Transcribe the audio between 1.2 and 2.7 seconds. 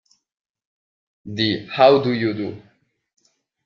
Di "How Do You Do!